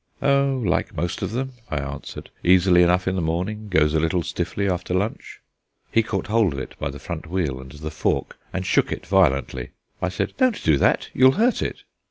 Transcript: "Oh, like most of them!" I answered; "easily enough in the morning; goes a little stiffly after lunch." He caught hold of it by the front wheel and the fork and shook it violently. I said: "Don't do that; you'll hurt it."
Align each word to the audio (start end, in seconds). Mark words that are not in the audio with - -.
"Oh, 0.23 0.59
like 0.65 0.95
most 0.97 1.21
of 1.21 1.29
them!" 1.31 1.51
I 1.69 1.77
answered; 1.77 2.31
"easily 2.43 2.81
enough 2.81 3.07
in 3.07 3.13
the 3.15 3.21
morning; 3.21 3.67
goes 3.69 3.93
a 3.93 3.99
little 3.99 4.23
stiffly 4.23 4.67
after 4.67 4.95
lunch." 4.95 5.41
He 5.91 6.01
caught 6.01 6.25
hold 6.25 6.53
of 6.53 6.59
it 6.59 6.73
by 6.79 6.89
the 6.89 6.97
front 6.97 7.27
wheel 7.27 7.59
and 7.61 7.71
the 7.71 7.91
fork 7.91 8.39
and 8.51 8.65
shook 8.65 8.91
it 8.91 9.05
violently. 9.05 9.73
I 10.01 10.09
said: 10.09 10.33
"Don't 10.37 10.63
do 10.63 10.75
that; 10.77 11.09
you'll 11.13 11.33
hurt 11.33 11.61
it." 11.61 11.83